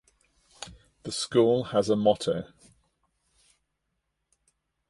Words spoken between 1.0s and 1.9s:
The school has